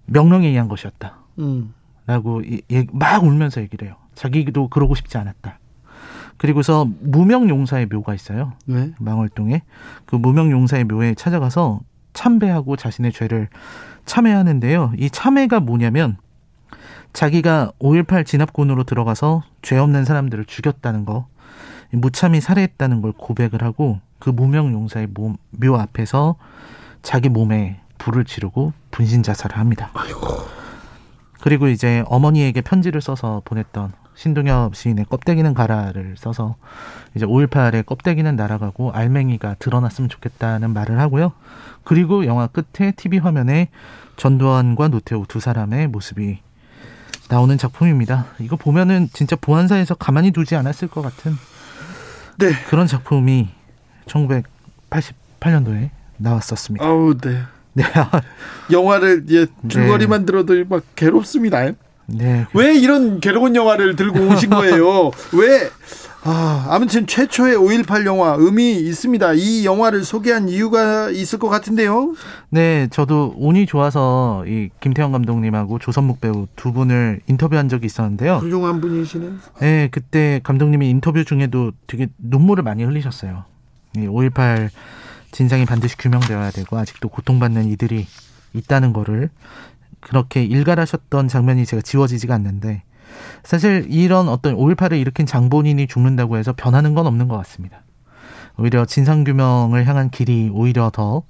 [0.08, 1.18] 명령에 의한 것이었다.
[1.40, 1.74] 음.
[2.08, 3.96] 라고 이- 얘- 막 울면서 얘기를 해요.
[4.16, 5.60] 자기도 그러고 싶지 않았다.
[6.38, 8.54] 그리고서 무명용사의 묘가 있어요.
[8.66, 8.92] 네.
[9.00, 9.62] 망월동에
[10.06, 11.80] 그 무명용사의 묘에 찾아가서
[12.14, 13.48] 참배하고 자신의 죄를
[14.06, 14.94] 참회하는데요.
[14.98, 16.18] 이 참회가 뭐냐면
[17.14, 21.28] 자기가 5.18 진압군으로 들어가서 죄 없는 사람들을 죽였다는 거,
[21.92, 26.36] 무참히 살해했다는 걸 고백을 하고 그 무명 용사의 몸- 묘 앞에서
[27.02, 29.92] 자기 몸에 불을 지르고 분신 자살을 합니다.
[31.42, 33.92] 그리고 이제 어머니에게 편지를 써서 보냈던
[34.22, 36.56] 신동엽 시인의 껍데기는 가라를 써서
[37.16, 41.32] 이제 5.18의 껍데기는 날아가고 알맹이가 드러났으면 좋겠다는 말을 하고요.
[41.84, 43.70] 그리고 영화 끝에 TV 화면에
[44.18, 46.38] 전두환과 노태우 두 사람의 모습이
[47.30, 48.28] 나오는 작품입니다.
[48.40, 51.36] 이거 보면은 진짜 보안사에서 가만히 두지 않았을 것 같은
[52.38, 52.52] 네.
[52.70, 53.50] 그런 작품이
[54.06, 56.86] 1988년도에 나왔었습니다.
[56.86, 57.42] 아우, 네.
[57.74, 57.84] 네,
[58.72, 61.72] 영화를 예, 줄거리만 들어도 막 괴롭습니다.
[62.14, 65.12] 네, 왜 이런 괴로운 영화를 들고 오신 거예요?
[65.34, 65.70] 왜?
[66.24, 69.34] 아, 아무튼 최초의 5.18 영화 의미 있습니다.
[69.34, 72.14] 이 영화를 소개한 이유가 있을 것 같은데요.
[72.50, 78.36] 네, 저도 운이 좋아서 이 김태형 감독님하고 조선목 배우 두 분을 인터뷰한 적이 있었는데요.
[78.36, 79.30] 훌륭한 분이시네.
[79.62, 83.46] 네, 그때 감독님이 인터뷰 중에도 되게 눈물을 많이 흘리셨어요.
[83.96, 84.70] 이 5.18
[85.32, 88.06] 진상이 반드시 규명되어야 되고 아직도 고통받는 이들이
[88.54, 89.30] 있다는 거를
[90.02, 92.84] 그렇게 일갈하셨던 장면이 제가 지워지지가 않는데
[93.44, 97.84] 사실 이런 어떤 5.18을 일으킨 장본인이 죽는다고 해서 변하는 건 없는 것 같습니다.
[98.58, 101.24] 오히려 진상규명을 향한 길이 오히려 더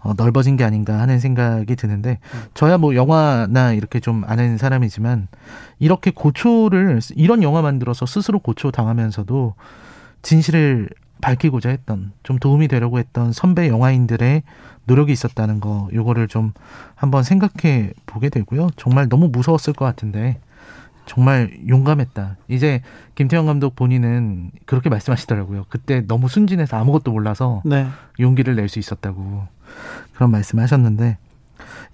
[0.00, 2.20] 어, 넓어진 게 아닌가 하는 생각이 드는데
[2.54, 5.26] 저야 뭐 영화나 이렇게 좀 아는 사람이지만
[5.80, 9.54] 이렇게 고초를 이런 영화 만들어서 스스로 고초 당하면서도
[10.22, 10.88] 진실을
[11.20, 14.42] 밝히고자 했던 좀 도움이 되려고 했던 선배 영화인들의
[14.86, 16.52] 노력이 있었다는 거 요거를 좀
[16.94, 18.68] 한번 생각해 보게 되고요.
[18.76, 20.38] 정말 너무 무서웠을 것 같은데
[21.06, 22.36] 정말 용감했다.
[22.48, 22.82] 이제
[23.14, 25.64] 김태형 감독 본인은 그렇게 말씀하시더라고요.
[25.68, 27.86] 그때 너무 순진해서 아무것도 몰라서 네.
[28.20, 29.46] 용기를 낼 수 있었다고
[30.14, 31.16] 그런 말씀하셨는데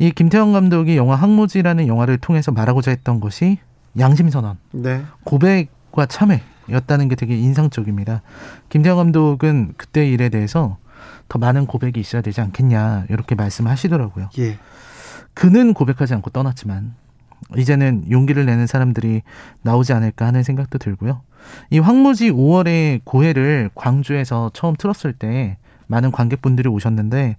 [0.00, 3.58] 이 김태형 감독이 영화 항모지라는 영화를 통해서 말하고자 했던 것이
[3.98, 5.02] 양심 선언, 네.
[5.22, 8.22] 고백과 참회 였다는 게 되게 인상적입니다.
[8.68, 10.78] 김태형 감독은 그때 일에 대해서
[11.28, 14.30] 더 많은 고백이 있어야 되지 않겠냐 이렇게 말씀하시더라고요.
[14.38, 14.58] 예.
[15.34, 16.94] 그는 고백하지 않고 떠났지만
[17.56, 19.22] 이제는 용기를 내는 사람들이
[19.62, 21.22] 나오지 않을까 하는 생각도 들고요.
[21.70, 27.36] 이 황무지 5월의 고해를 광주에서 처음 틀었을 때 많은 관객분들이 오셨는데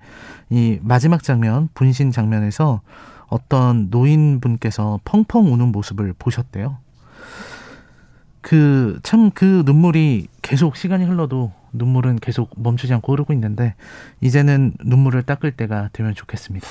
[0.49, 2.81] 이 마지막 장면 분신 장면에서
[3.27, 6.77] 어떤 노인분께서 펑펑 우는 모습을 보셨대요.
[8.45, 13.73] 그참그 눈물이 계속 시간이 흘러도 눈물은 계속 멈추지 않고 흐르고 있는데
[14.21, 16.67] 이제는 눈물을 닦을 때가 되면 좋겠습니다.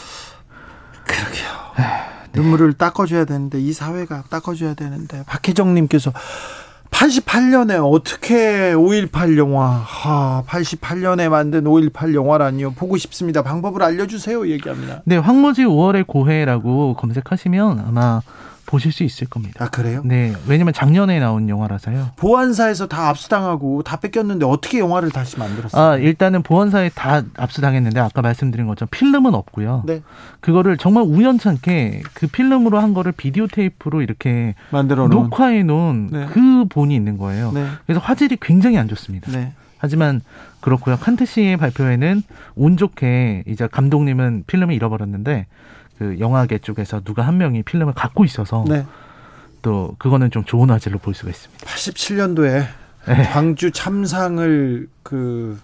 [2.33, 6.13] 눈물을 닦아줘야 되는데 이 사회가 닦아줘야 되는데 박혜정님께서
[6.91, 12.75] 88년에 어떻게 5.18 영화 하, 88년에 만든 5.18 영화라니요.
[12.75, 13.43] 보고 싶습니다.
[13.43, 14.49] 방법을 알려주세요.
[14.49, 15.03] 얘기합니다.
[15.05, 18.21] 네, 황무지 5월의 고해라고 검색하시면 아마
[18.75, 19.65] 보실 수 있을 겁니다.
[19.65, 20.03] 아 그래요?
[20.05, 22.11] 네, 왜냐면 작년에 나온 영화라서요.
[22.17, 25.81] 보안사에서 다 압수당하고 다 뺏겼는데 어떻게 영화를 다시 만들었어요?
[25.81, 29.85] 아, 일단은 보안사에 다 압수당했는데 아까 말씀드린 것처럼 필름은 없고요.
[29.87, 30.03] 네.
[30.41, 35.11] 그거를 정말 우연찮게 그 필름으로 한 거를 비디오 테이프로 이렇게 만들어 놓은.
[35.23, 36.27] 녹화해 놓은 네.
[36.33, 37.53] 그 본이 있는 거예요.
[37.53, 37.69] 네.
[37.87, 39.31] 그래서 화질이 굉장히 안 좋습니다.
[39.31, 39.53] 네.
[39.79, 40.21] 하지만
[40.61, 40.97] 그렇고요.
[40.97, 42.23] 칸트 씨의 발표에는
[42.57, 45.47] 운 좋게 이제 감독님은 필름을 잃어버렸는데
[45.99, 48.87] 그 영화계 쪽에서 누가 한 명이 필름을 갖고 있어서 네.
[49.63, 51.67] 또 그거는 좀 좋은 화질로 볼 수가 있습니다.
[51.67, 52.67] 87년도에
[53.07, 53.23] 네.
[53.33, 55.59] 광주 참상을 그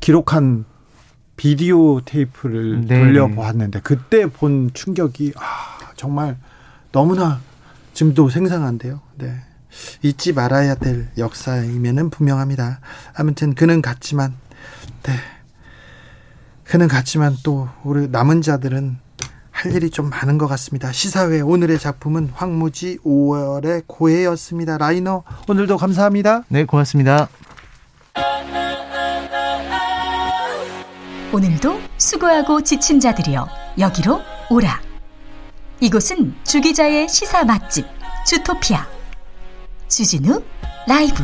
[0.00, 0.64] 기록한
[1.36, 2.98] 비디오 테이프를 네.
[2.98, 6.36] 돌려보았는데 그때 본 충격이 아, 정말
[6.92, 7.40] 너무나
[7.94, 9.00] 지금도 생생한데요.
[9.16, 9.40] 네.
[10.02, 12.80] 잊지 말아야 될 역사임에는 분명합니다.
[13.16, 14.34] 아무튼 그는 갔지만
[15.02, 15.12] 네.
[16.64, 18.98] 그는 갔지만 또 우리 남은 자들은
[19.62, 20.90] 할 일이 좀 많은 것 같습니다.
[20.90, 24.76] 시사회 오늘의 작품은 황무지 5월의 고해였습니다.
[24.76, 26.42] 라이너 오늘도 감사합니다.
[26.48, 27.28] 네, 고맙습니다.
[31.32, 33.48] 오늘도 수고하고 지친 자들이여
[33.78, 34.20] 여기로
[34.50, 34.80] 오라.
[35.80, 37.86] 이곳은 주기자의 시사 맛집
[38.26, 38.86] 주토피아
[39.88, 40.42] 주진우
[40.88, 41.22] 라이브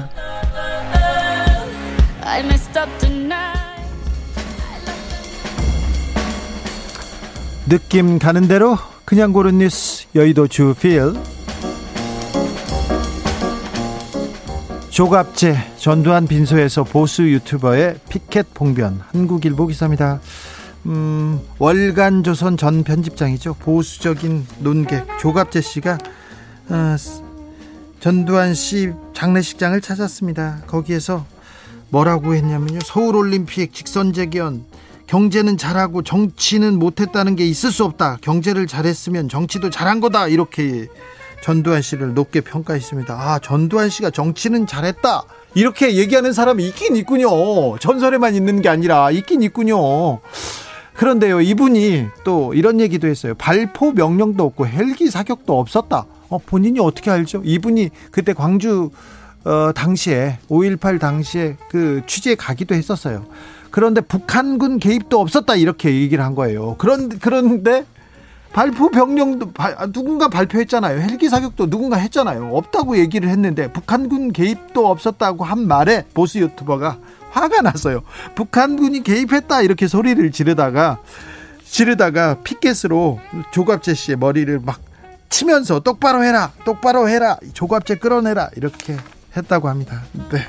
[7.68, 11.12] 느낌 가는 대로 그냥 고른 뉴스 여의도 주필
[14.88, 20.18] 조갑제 전두환 빈소에서 보수 유튜버의 피켓 봉변 한국일보 기사입니다.
[20.86, 25.98] 음, 월간 조선 전 편집장이죠 보수적인 논객 조갑제 씨가
[26.70, 26.96] 어,
[28.00, 30.62] 전두환 씨 장례식장을 찾았습니다.
[30.66, 31.26] 거기에서
[31.90, 34.64] 뭐라고 했냐면요 서울올림픽 직선재견
[35.08, 38.18] 경제는 잘하고 정치는 못했다는 게 있을 수 없다.
[38.20, 40.28] 경제를 잘했으면 정치도 잘한 거다.
[40.28, 40.86] 이렇게
[41.42, 43.14] 전두환 씨를 높게 평가했습니다.
[43.14, 45.22] 아, 전두환 씨가 정치는 잘했다.
[45.54, 47.78] 이렇게 얘기하는 사람이 있긴 있군요.
[47.78, 50.20] 전설에만 있는 게 아니라 있긴 있군요.
[50.94, 53.34] 그런데요, 이분이 또 이런 얘기도 했어요.
[53.38, 56.04] 발포 명령도 없고 헬기 사격도 없었다.
[56.28, 57.40] 어, 본인이 어떻게 알죠?
[57.44, 58.90] 이분이 그때 광주
[59.44, 63.24] 어, 당시에 5.18 당시에 그 취재 가기도 했었어요.
[63.70, 66.76] 그런데 북한군 개입도 없었다 이렇게 얘기를 한 거예요.
[66.78, 67.84] 그런 그런데
[68.52, 68.90] 발포
[69.58, 71.00] 아, 누군가 발표했잖아요.
[71.00, 72.50] 헬기 사격도 누군가 했잖아요.
[72.52, 76.98] 없다고 얘기를 했는데 북한군 개입도 없었다고 한 말에 보수 유튜버가
[77.30, 78.02] 화가 났어요.
[78.34, 80.98] 북한군이 개입했다 이렇게 소리를 지르다가
[81.64, 83.20] 지르다가 피켓으로
[83.52, 84.80] 조갑재 씨의 머리를 막
[85.28, 88.96] 치면서 똑바로 해라, 똑바로 해라, 조갑재 끌어내라 이렇게
[89.36, 90.02] 했다고 합니다.
[90.32, 90.40] 네.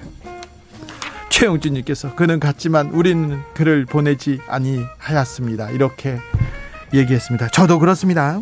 [1.30, 5.70] 최영준님께서 그는 갔지만 우리는 그를 보내지 아니하였습니다.
[5.72, 6.18] 이렇게
[6.94, 7.50] 얘기했습니다.
[7.50, 8.42] 저도 그렇습니다.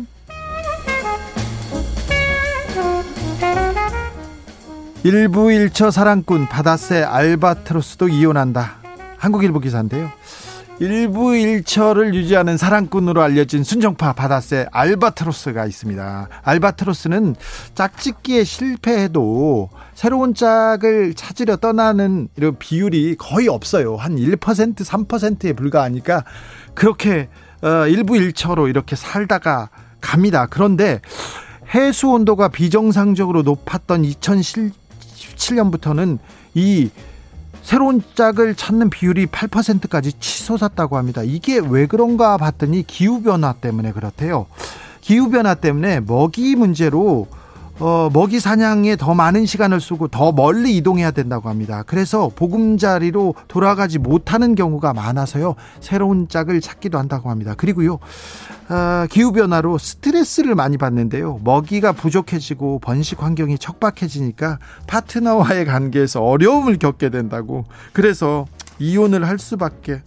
[5.04, 8.78] 일부 일처 사랑꾼 바다새 알바트로스도 이혼한다.
[9.16, 10.10] 한국일보 기사인데요.
[10.80, 16.28] 일부 일처를 유지하는 사랑꾼으로 알려진 순정파 바다새 알바트로스가 있습니다.
[16.42, 17.34] 알바트로스는
[17.74, 23.96] 짝짓기에 실패해도 새로운 짝을 찾으려 떠나는 이런 비율이 거의 없어요.
[23.96, 26.22] 한 1%, 3%에 불과하니까
[26.74, 27.28] 그렇게
[27.60, 30.46] 어, 일부 일처로 이렇게 살다가 갑니다.
[30.48, 31.00] 그런데
[31.74, 36.18] 해수 온도가 비정상적으로 높았던 2017년부터는
[36.54, 36.90] 이
[37.68, 41.20] 새로운 짝을 찾는 비율이 8%까지 치솟았다고 합니다.
[41.22, 44.46] 이게 왜 그런가 봤더니 기후변화 때문에 그렇대요.
[45.02, 47.26] 기후변화 때문에 먹이 문제로
[47.78, 51.84] 어, 먹이 사냥에 더 많은 시간을 쓰고 더 멀리 이동해야 된다고 합니다.
[51.86, 55.54] 그래서 보금자리로 돌아가지 못하는 경우가 많아서요.
[55.80, 57.52] 새로운 짝을 찾기도 한다고 합니다.
[57.54, 57.98] 그리고요.
[58.70, 61.40] 어, 기후변화로 스트레스를 많이 받는데요.
[61.42, 67.64] 먹이가 부족해지고 번식 환경이 척박해지니까 파트너와의 관계에서 어려움을 겪게 된다고.
[67.92, 68.46] 그래서
[68.78, 70.02] 이혼을 할 수밖에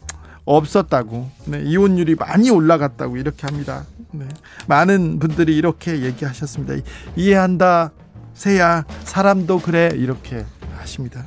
[0.46, 1.30] 없었다고.
[1.46, 3.84] 네, 이혼율이 많이 올라갔다고 이렇게 합니다.
[4.12, 4.28] 네,
[4.68, 6.76] 많은 분들이 이렇게 얘기하셨습니다.
[6.76, 6.84] 이-
[7.16, 7.92] 이해한다,
[8.34, 10.46] 새야, 사람도 그래 이렇게
[10.78, 11.26] 하십니다.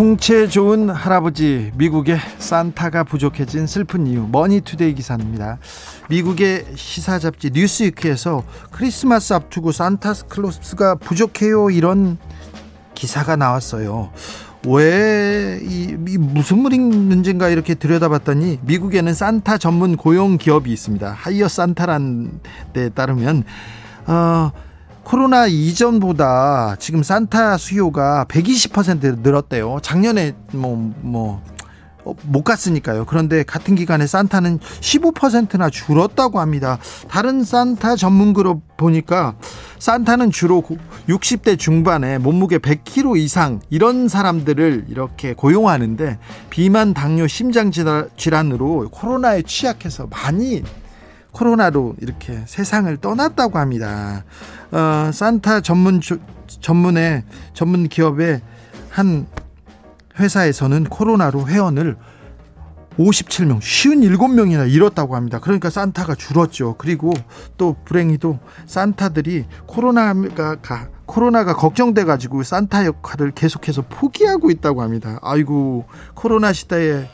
[0.00, 5.58] 풍채 좋은 할아버지 미국의 산타가 부족해진 슬픈 이유 머니투데이 기사입니다.
[6.08, 12.16] 미국의 시사 잡지 뉴스위크에서 크리스마스 앞두고 산타클로스가 부족해요 이런
[12.94, 14.10] 기사가 나왔어요.
[14.66, 21.12] 왜, 이, 이 무슨 문제인가 이렇게 들여다봤더니 미국에는 산타 전문 고용 기업이 있습니다.
[21.12, 22.40] Hire Santa란
[22.72, 23.44] 데 따르면,
[24.06, 24.50] 어,
[25.10, 29.78] 코로나 이전보다 지금 산타 수요가 120% 늘었대요.
[29.82, 31.42] 작년에 뭐, 뭐,
[32.04, 33.06] 어, 못 갔으니까요.
[33.06, 36.78] 그런데 같은 기간에 산타는 15%나 줄었다고 합니다.
[37.08, 39.34] 다른 산타 전문 그룹 보니까
[39.80, 40.62] 산타는 주로
[41.08, 50.06] 60대 중반에 몸무게 100kg 이상 이런 사람들을 이렇게 고용하는데 비만, 당뇨, 심장 질환으로 코로나에 취약해서
[50.06, 50.62] 많이
[51.32, 54.24] 코로나로 이렇게 세상을 떠났다고 합니다.
[54.72, 56.00] 어, 산타 전문
[56.60, 57.24] 전문의
[57.54, 58.40] 전문 기업의
[58.90, 59.26] 한
[60.18, 61.96] 회사에서는 코로나로 회원을
[62.98, 65.38] 57명, 57명이나 잃었다고 합니다.
[65.40, 66.74] 그러니까 산타가 줄었죠.
[66.76, 67.12] 그리고
[67.56, 70.56] 또 불행히도 산타들이 코로나가
[71.06, 75.18] 코로나가 걱정돼 가지고 산타 역할을 계속해서 포기하고 있다고 합니다.
[75.22, 77.08] 아이고 코로나 시대에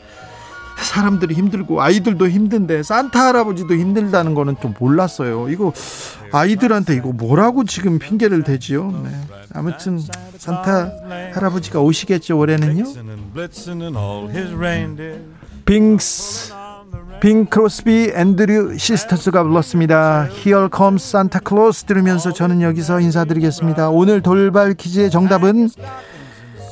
[0.77, 5.49] 사람들이 힘들고 아이들도 힘든데 산타 할아버지도 힘들다는 거는 좀 몰랐어요.
[5.49, 5.73] 이거
[6.31, 8.91] 아이들한테 이거 뭐라고 지금 핑계를 대지요?
[9.03, 9.09] 네.
[9.53, 9.99] 아무튼
[10.37, 10.91] 산타
[11.33, 12.83] 할아버지가 오시겠죠 올해는요.
[15.65, 16.53] 빙스
[17.19, 20.27] 빙 크로스비 앤드류 시스터스가 불렀습니다.
[20.29, 23.89] Here comes Santa Claus 들으면서 저는 여기서 인사드리겠습니다.
[23.89, 25.69] 오늘 돌발 퀴즈의 정답은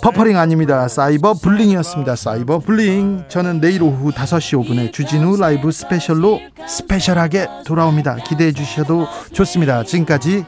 [0.05, 0.88] 버퍼링 아닙니다.
[0.88, 2.16] 사이버 불링이었습니다.
[2.16, 3.24] 사이버 불링.
[3.28, 8.18] 저는 내일 오후 5시 5분에 주진우 라이브 스페셜로 스페셜하게 돌아옵니다.
[8.18, 9.84] 기대해 주셔도 좋습니다.
[9.84, 10.45] 지금까지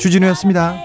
[0.00, 0.76] 주진우였습니다.